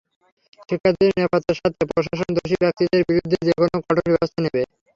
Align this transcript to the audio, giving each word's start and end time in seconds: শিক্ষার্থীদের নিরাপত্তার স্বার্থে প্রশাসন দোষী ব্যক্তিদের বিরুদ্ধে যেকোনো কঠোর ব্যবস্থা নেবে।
শিক্ষার্থীদের 0.69 1.11
নিরাপত্তার 1.11 1.57
স্বার্থে 1.59 1.83
প্রশাসন 1.91 2.29
দোষী 2.35 2.55
ব্যক্তিদের 2.63 3.01
বিরুদ্ধে 3.09 3.37
যেকোনো 3.47 3.77
কঠোর 3.79 4.07
ব্যবস্থা 4.07 4.39
নেবে। 4.43 4.61